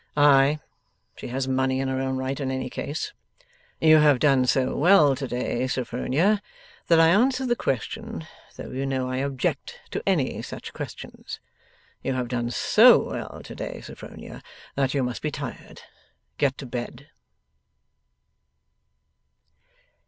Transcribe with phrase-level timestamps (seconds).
[0.17, 0.57] 'Ay!
[1.15, 3.13] she has money in her own right in any case.
[3.79, 6.41] You have done so well to day, Sophronia,
[6.87, 8.25] that I answer the question,
[8.55, 11.39] though you know I object to any such questions.
[12.01, 14.41] You have done so well to day, Sophronia,
[14.73, 15.83] that you must be tired.
[16.39, 17.11] Get to bed.